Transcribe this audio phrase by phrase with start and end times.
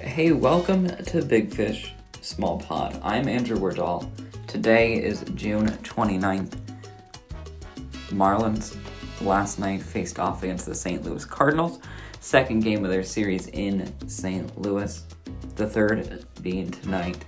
[0.00, 2.98] Hey, welcome to Big Fish Small Pod.
[3.02, 4.10] I'm Andrew Wardall.
[4.46, 6.58] Today is June 29th.
[8.08, 8.76] Marlins
[9.20, 11.04] last night faced off against the St.
[11.04, 11.80] Louis Cardinals,
[12.18, 14.58] second game of their series in St.
[14.58, 15.04] Louis.
[15.56, 17.22] The third being tonight,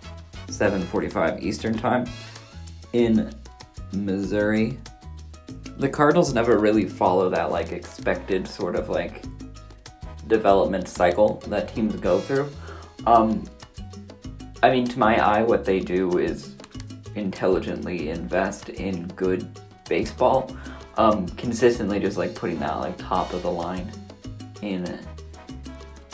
[0.48, 2.06] 7:45 Eastern Time
[2.94, 3.34] in
[3.92, 4.78] Missouri.
[5.76, 9.24] The Cardinals never really follow that like expected sort of like
[10.32, 12.48] development cycle that teams go through.
[13.06, 13.44] Um,
[14.62, 16.54] I mean, to my eye, what they do is
[17.14, 19.46] intelligently invest in good
[19.88, 20.50] baseball,
[20.96, 23.90] um, consistently just like putting that like top of the line
[24.62, 24.98] in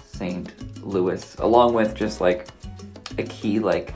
[0.05, 0.85] St.
[0.85, 2.49] Louis, along with just like
[3.19, 3.95] a key like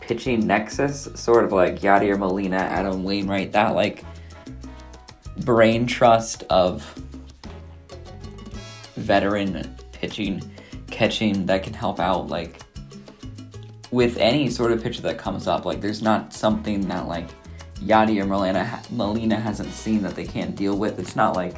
[0.00, 4.04] pitching nexus, sort of like Yadier Molina, Adam Wainwright, that like
[5.44, 6.82] brain trust of
[9.04, 10.42] veteran pitching,
[10.90, 12.60] catching that can help out like
[13.90, 15.64] with any sort of pitcher that comes up.
[15.64, 17.28] Like there's not something that like
[17.76, 20.98] Yadier Molina Molina hasn't seen that they can't deal with.
[20.98, 21.56] It's not like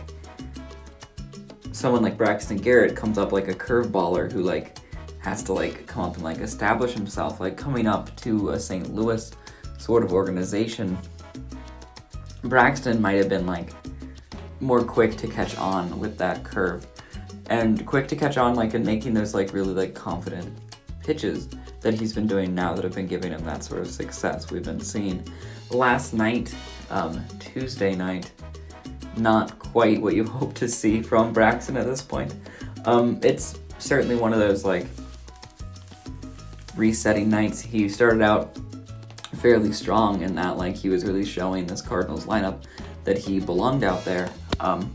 [1.73, 4.79] someone like Braxton Garrett comes up like a curveballer who like
[5.19, 7.41] has to like come up and like establish himself.
[7.41, 8.95] Like coming up to a St.
[8.95, 9.31] Louis
[9.79, 10.99] sort of organization,
[12.43, 13.71] Braxton might have been like
[14.61, 16.87] more quick to catch on with that curve
[17.49, 20.57] and quick to catch on like in making those like really like confident
[21.01, 21.49] pitches
[21.81, 24.51] that he's been doing now that have been giving him that sort of success.
[24.51, 25.25] We've been seeing
[25.71, 26.55] last night
[26.91, 28.31] um, tuesday night
[29.17, 32.35] not quite what you hope to see from braxton at this point.
[32.85, 34.87] Um, it's certainly one of those like
[36.77, 37.61] resetting nights.
[37.61, 38.57] He started out
[39.37, 42.65] fairly strong in that like he was really showing this cardinals lineup
[43.05, 44.31] that he belonged out there.
[44.61, 44.95] Um,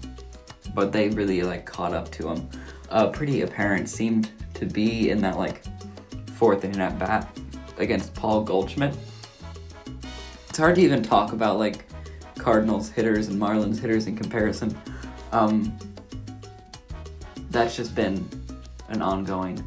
[0.73, 2.49] but they really like caught up to him.
[2.89, 5.63] Uh, pretty apparent seemed to be in that like
[6.35, 7.27] fourth inning at bat
[7.77, 8.95] against Paul Goldschmidt.
[10.49, 11.85] It's hard to even talk about like
[12.37, 14.77] Cardinals hitters and Marlins hitters in comparison.
[15.31, 15.77] Um,
[17.49, 18.27] that's just been
[18.89, 19.63] an ongoing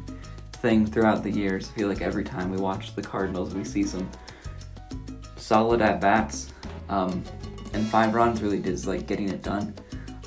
[0.53, 1.69] thing throughout the years.
[1.69, 4.09] I feel like every time we watch the Cardinals, we see some
[5.37, 6.51] solid at bats,
[6.89, 7.23] um,
[7.73, 9.73] and five runs really is like getting it done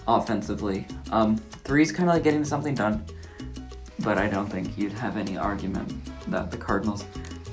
[0.08, 0.86] offensively.
[1.12, 3.04] Um, three's kind of like getting something done,
[4.00, 5.92] but I don't think you'd have any argument
[6.30, 7.04] that the Cardinals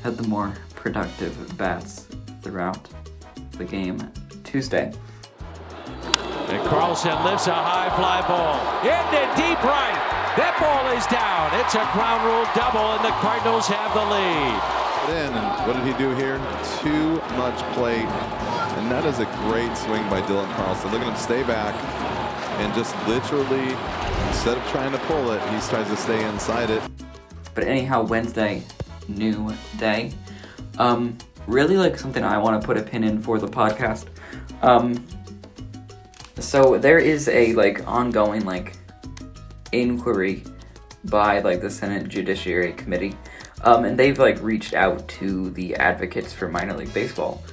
[0.01, 2.07] had the more productive bats
[2.41, 2.87] throughout
[3.51, 3.99] the game
[4.43, 4.93] Tuesday.
[6.47, 9.97] And Carlson lifts a high fly ball into deep right.
[10.37, 11.51] That ball is down.
[11.59, 14.85] It's a ground rule double, and the Cardinals have the lead.
[15.05, 16.37] In and what did he do here?
[16.81, 18.09] Too much plate,
[18.77, 20.91] and that is a great swing by Dylan Carlson.
[20.91, 21.73] Look at him stay back,
[22.57, 23.75] and just literally,
[24.27, 26.81] instead of trying to pull it, he tries to stay inside it.
[27.53, 28.63] But anyhow, Wednesday,
[29.07, 30.11] new day.
[30.77, 31.17] Um,
[31.47, 34.07] really like something I want to put a pin in for the podcast.
[34.61, 35.05] Um,
[36.39, 38.77] so there is a like ongoing like
[39.71, 40.43] inquiry
[41.05, 43.15] by like the Senate Judiciary Committee,
[43.61, 47.43] um, and they've like reached out to the advocates for minor league baseball,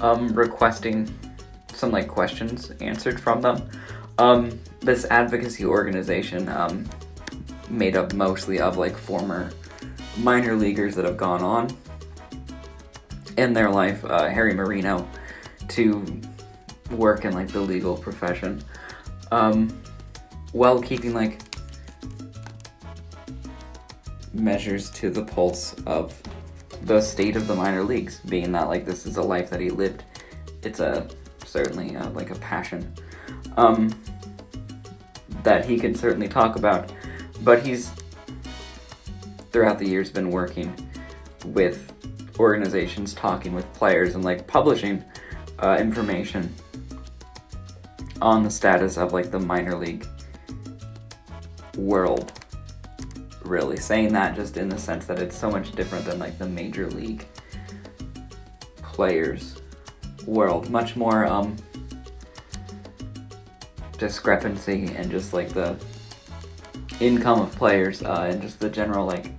[0.00, 1.12] um, requesting
[1.72, 3.68] some like questions answered from them.
[4.18, 6.88] Um, this advocacy organization, um,
[7.70, 9.50] made up mostly of like former
[10.18, 11.68] minor leaguers that have gone on
[13.36, 15.08] in their life, uh, Harry Marino,
[15.68, 16.04] to
[16.90, 18.62] work in like the legal profession,
[19.30, 19.68] um,
[20.52, 21.40] while keeping like
[24.32, 26.20] measures to the pulse of
[26.82, 29.70] the state of the minor leagues, being that like this is a life that he
[29.70, 30.02] lived.
[30.62, 31.08] It's a
[31.44, 32.92] certainly uh, like a passion
[33.58, 33.92] um,
[35.42, 36.92] that he can certainly talk about,
[37.42, 37.90] but he's
[39.50, 40.72] throughout the years been working
[41.44, 41.92] with
[42.38, 45.04] organizations, talking with players, and like publishing
[45.58, 46.54] uh, information
[48.22, 50.06] on the status of like the minor league
[51.76, 52.32] world.
[53.42, 56.46] Really saying that just in the sense that it's so much different than like the
[56.46, 57.26] major league
[58.82, 59.60] players
[60.26, 60.70] world.
[60.70, 61.56] Much more um,
[63.98, 65.76] discrepancy and just like the
[67.00, 69.32] income of players uh, and just the general like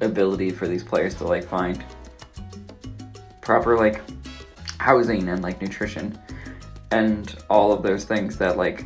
[0.00, 1.84] ability for these players to like find
[3.40, 4.00] proper like
[4.78, 6.18] housing and like nutrition
[6.90, 8.84] and all of those things that like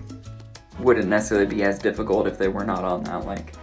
[0.78, 3.54] wouldn't necessarily be as difficult if they were not on that like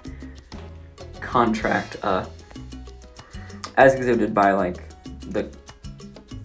[1.21, 2.25] contract uh
[3.77, 4.77] as exhibited by like
[5.31, 5.49] the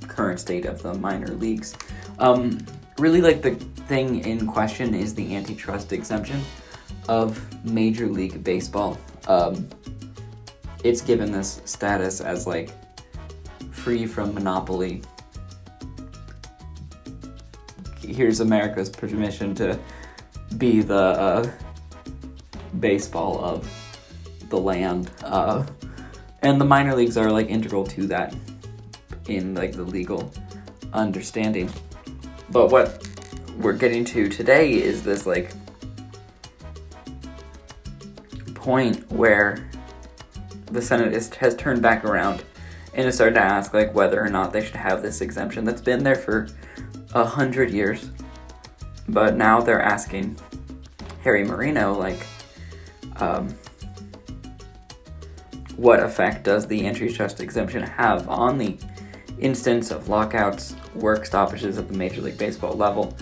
[0.06, 1.76] current state of the minor leagues.
[2.18, 2.58] Um
[2.98, 6.42] really like the thing in question is the antitrust exemption
[7.08, 9.68] of major league baseball um,
[10.84, 12.70] it's given this status as like
[13.70, 15.02] free from monopoly.
[18.00, 19.78] Here's America's permission to
[20.56, 21.50] be the uh,
[22.80, 23.70] baseball of
[24.48, 25.64] the land, uh,
[26.42, 28.34] and the minor leagues are like integral to that
[29.26, 30.32] in like the legal
[30.92, 31.70] understanding.
[32.50, 33.07] But what
[33.58, 35.52] we're getting to today is this like
[38.54, 39.68] point where
[40.66, 42.44] the Senate is, has turned back around
[42.94, 45.80] and is starting to ask like whether or not they should have this exemption that's
[45.80, 46.48] been there for
[47.14, 48.10] a hundred years.
[49.08, 50.36] But now they're asking
[51.24, 52.26] Harry Marino like
[53.16, 53.48] um,
[55.76, 58.76] what effect does the antitrust exemption have on the
[59.40, 63.16] instance of lockouts, work stoppages at the Major League Baseball level?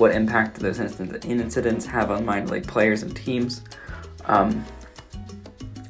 [0.00, 3.60] What impact do those incidents have on minor league players and teams?
[4.24, 4.64] Um,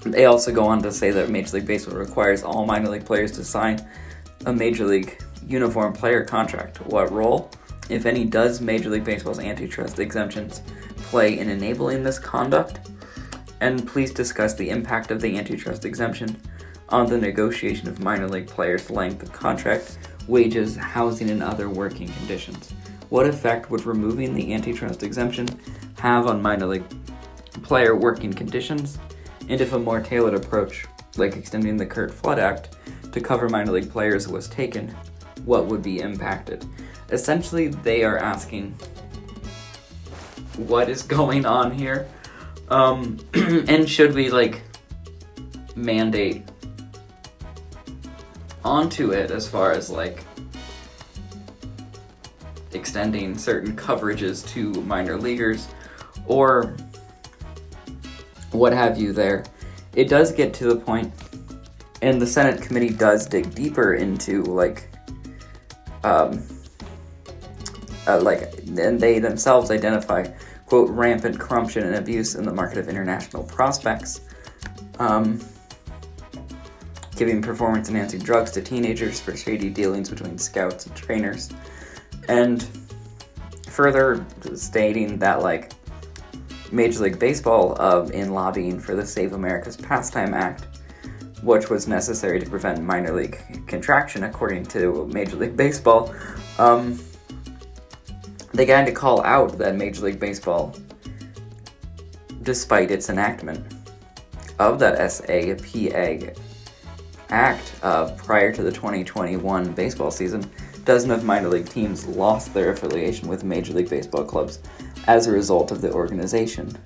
[0.01, 3.31] they also go on to say that Major League Baseball requires all minor league players
[3.33, 3.81] to sign
[4.47, 6.81] a Major League uniform player contract.
[6.87, 7.53] What role,
[7.89, 10.63] if any, does Major League Baseball's antitrust exemptions
[10.97, 12.91] play in enabling this conduct?
[13.61, 16.37] And please discuss the impact of the antitrust exemption
[16.89, 22.09] on the negotiation of minor league players' length of contract, wages, housing, and other working
[22.09, 22.75] conditions.
[23.11, 25.47] What effect would removing the antitrust exemption
[25.99, 26.85] have on minor league
[27.63, 28.99] player working conditions?
[29.51, 30.87] and if a more tailored approach,
[31.17, 32.77] like extending the Curt Flood Act
[33.11, 34.95] to cover minor league players, was taken,
[35.45, 36.65] what would be impacted?
[37.11, 38.73] Essentially, they are asking
[40.57, 42.09] what is going on here,
[42.69, 44.63] um, and should we like
[45.75, 46.45] mandate
[48.65, 50.23] onto it as far as like
[52.73, 55.69] extending certain coverages to minor leaguers
[56.27, 56.77] or
[58.53, 59.45] what have you there.
[59.95, 61.13] It does get to the point,
[62.03, 64.89] and the Senate committee does dig deeper into like,
[66.05, 66.43] um,
[68.07, 70.27] uh, like, and they themselves identify
[70.67, 74.21] quote rampant corruption and abuse in the market of international prospects,
[75.01, 75.41] um,
[77.17, 81.51] giving performance enhancing drugs to teenagers for shady dealings between scouts and trainers,
[82.31, 82.63] and
[83.67, 84.25] further
[84.55, 85.73] stating that like
[86.71, 90.67] Major League Baseball uh, in lobbying for the Save America's Pastime Act,
[91.43, 96.15] which was necessary to prevent minor league contraction, according to Major League Baseball.
[96.59, 97.01] Um,
[98.53, 100.75] they got to call out that Major League Baseball,
[102.43, 103.75] despite its enactment
[104.61, 106.35] of that SAPA
[107.31, 110.49] Act uh, prior to the 2021 baseball season,
[110.91, 114.59] dozen of minor league teams lost their affiliation with Major League Baseball clubs
[115.07, 116.77] as a result of the organization.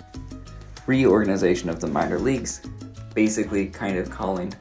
[0.86, 2.60] Reorganization of the minor leagues,
[3.14, 4.52] basically kind of calling,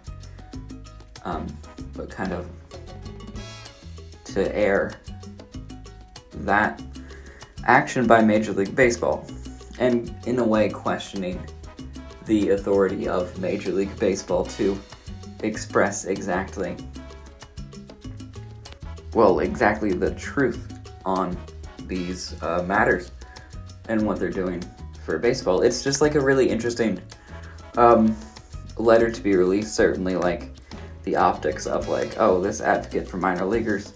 [1.26, 1.46] um,
[1.94, 2.48] but kind of
[4.24, 4.94] to air
[6.36, 6.82] that
[7.66, 9.28] action by Major League Baseball,
[9.78, 11.46] and in a way questioning
[12.28, 14.80] the authority of Major League Baseball to
[15.42, 16.78] express exactly,
[19.14, 21.38] well, exactly the truth on
[21.88, 23.12] these uh, matters
[23.90, 24.64] and what they're doing
[25.06, 25.62] for baseball.
[25.62, 27.02] It's just like a really interesting
[27.78, 28.16] um,
[28.78, 29.76] letter to be released.
[29.76, 30.52] Certainly, like
[31.04, 33.94] the optics of like, oh, this advocate for minor leaguers,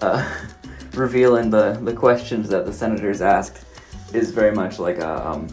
[0.00, 0.28] uh,
[0.94, 3.64] revealing the the questions that the senators asked
[4.12, 5.48] is very much like a um,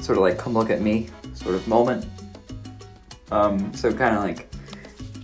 [0.00, 2.06] sort of like come look at me sort of moment.
[3.30, 4.48] Um, so kind of like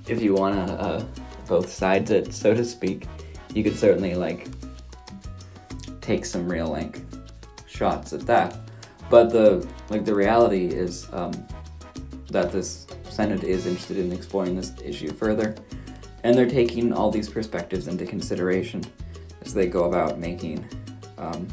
[0.07, 1.05] if you want to uh,
[1.49, 3.07] both sides it, so to speak,
[3.55, 4.47] you could certainly like
[6.01, 7.01] take some real like
[7.67, 8.57] shots at that.
[9.11, 11.33] But the like the reality is um,
[12.31, 15.55] that this Senate is interested in exploring this issue further,
[16.23, 18.85] and they're taking all these perspectives into consideration
[19.43, 20.65] as they go about making,
[21.17, 21.49] um,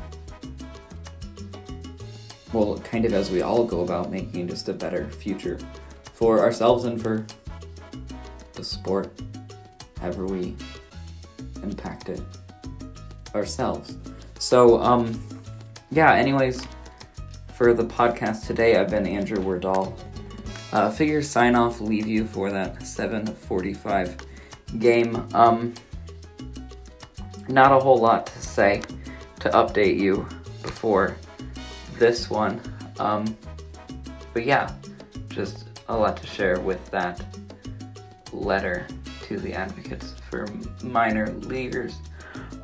[2.51, 5.57] well, kind of as we all go about making just a better future
[6.13, 7.25] for ourselves and for
[8.53, 9.21] the sport,
[10.05, 10.55] however we
[11.63, 12.21] impact it
[13.33, 13.97] ourselves.
[14.37, 15.19] So, um,
[15.89, 16.67] yeah, anyways,
[17.55, 19.97] for the podcast today, I've been Andrew Wardall.
[20.71, 24.15] Uh, figure sign off, leave you for that 7:45
[24.77, 25.27] game.
[25.33, 25.73] Um,
[27.47, 28.81] not a whole lot to say
[29.39, 30.27] to update you
[30.61, 31.17] before
[31.97, 32.61] this one.
[32.99, 33.35] Um,
[34.33, 34.71] but yeah,
[35.29, 37.23] just a lot to share with that
[38.31, 38.85] letter
[39.25, 40.47] to the advocates for
[40.83, 41.95] minor leaguers.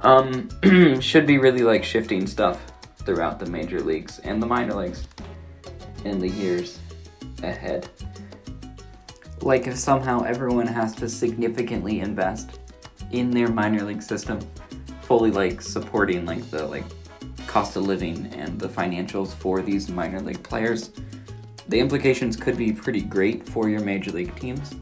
[0.03, 0.49] Um,
[1.01, 2.65] should be really like shifting stuff
[2.97, 5.07] throughout the major leagues and the minor leagues
[6.05, 6.79] in the years
[7.43, 7.89] ahead.
[9.41, 12.59] Like if somehow everyone has to significantly invest
[13.11, 14.39] in their minor league system,
[15.01, 16.85] fully like supporting like the like
[17.47, 20.91] cost of living and the financials for these minor league players,
[21.69, 24.75] the implications could be pretty great for your major league teams.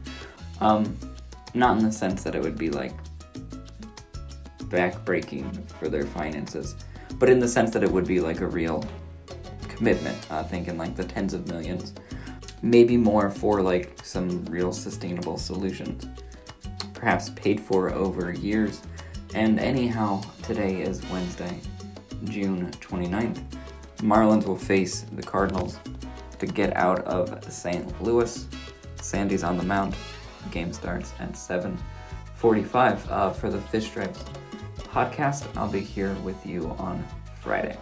[0.59, 0.97] Um,
[1.53, 2.93] not in the sense that it would be like
[4.65, 6.75] backbreaking for their finances,
[7.15, 8.85] but in the sense that it would be like a real
[9.67, 10.17] commitment.
[10.29, 11.93] Uh, thinking like the tens of millions,
[12.61, 16.07] maybe more for like some real sustainable solutions,
[16.93, 18.81] perhaps paid for over years.
[19.33, 21.59] And anyhow, today is Wednesday,
[22.25, 23.41] June 29th.
[23.97, 25.77] Marlins will face the Cardinals
[26.39, 28.01] to get out of St.
[28.01, 28.47] Louis.
[29.01, 29.95] Sandy's on the mound.
[30.51, 34.23] Game starts at 7:45 uh, for the Fish Stripes
[34.77, 35.45] podcast.
[35.55, 37.05] I'll be here with you on
[37.41, 37.77] Friday.